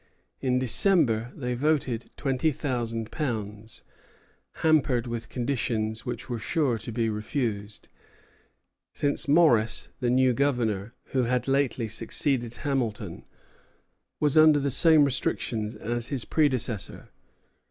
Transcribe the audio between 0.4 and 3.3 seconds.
December they voted twenty thousand